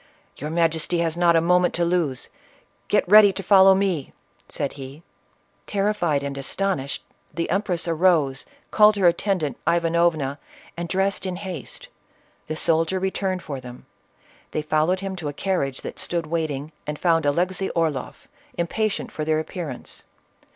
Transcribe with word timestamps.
"Your 0.37 0.49
majesty 0.49 0.97
has 0.97 1.15
not 1.15 1.35
a 1.35 1.41
moment 1.41 1.75
to 1.75 1.85
lose; 1.85 2.29
get 2.87 3.07
ready 3.07 3.31
to 3.33 3.43
follow 3.43 3.75
me!" 3.75 4.13
said 4.49 4.73
he. 4.73 5.03
Terrified 5.67 6.23
and 6.23 6.35
astonished, 6.39 7.03
the 7.31 7.47
empress 7.51 7.87
arose, 7.87 8.47
called 8.71 8.95
her 8.95 9.05
attendant 9.05 9.57
Ivanovna, 9.69 10.39
and 10.75 10.89
dressed 10.89 11.27
in 11.27 11.35
haste. 11.35 11.87
The 12.47 12.55
soldier 12.55 12.97
returned 12.99 13.43
for 13.43 13.61
them; 13.61 13.85
they 14.53 14.63
followed 14.63 15.01
him 15.01 15.15
to 15.17 15.27
a 15.29 15.33
carriage 15.33 15.81
that 15.81 15.99
stood 15.99 16.25
waiting, 16.25 16.71
and 16.87 16.97
found 16.97 17.27
Alexey 17.27 17.69
Orloff, 17.75 18.27
impatient 18.57 19.11
for 19.11 19.23
their 19.23 19.37
appearance. 19.37 20.05